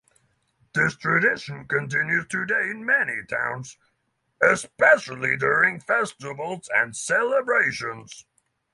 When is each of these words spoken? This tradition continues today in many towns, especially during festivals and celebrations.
This 0.73 0.95
tradition 0.95 1.67
continues 1.67 2.25
today 2.25 2.71
in 2.71 2.83
many 2.83 3.23
towns, 3.29 3.77
especially 4.41 5.37
during 5.37 5.79
festivals 5.79 6.67
and 6.73 6.95
celebrations. 6.97 8.25